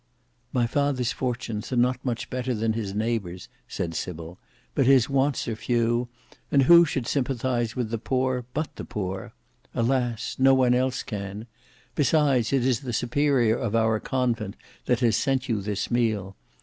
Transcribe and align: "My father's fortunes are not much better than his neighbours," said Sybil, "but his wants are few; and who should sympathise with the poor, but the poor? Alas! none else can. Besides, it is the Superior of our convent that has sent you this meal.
"My 0.51 0.65
father's 0.65 1.11
fortunes 1.11 1.71
are 1.71 1.75
not 1.75 2.03
much 2.03 2.31
better 2.31 2.55
than 2.55 2.73
his 2.73 2.95
neighbours," 2.95 3.47
said 3.67 3.93
Sybil, 3.93 4.39
"but 4.73 4.87
his 4.87 5.11
wants 5.11 5.47
are 5.47 5.55
few; 5.55 6.07
and 6.51 6.63
who 6.63 6.85
should 6.85 7.05
sympathise 7.05 7.75
with 7.75 7.91
the 7.91 7.99
poor, 7.99 8.43
but 8.55 8.77
the 8.77 8.83
poor? 8.83 9.35
Alas! 9.75 10.37
none 10.39 10.73
else 10.73 11.03
can. 11.03 11.45
Besides, 11.93 12.51
it 12.51 12.65
is 12.65 12.79
the 12.79 12.93
Superior 12.93 13.57
of 13.57 13.75
our 13.75 13.99
convent 13.99 14.55
that 14.87 15.01
has 15.01 15.15
sent 15.17 15.47
you 15.47 15.61
this 15.61 15.91
meal. 15.91 16.35